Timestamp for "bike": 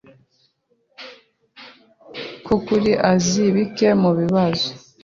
3.55-3.87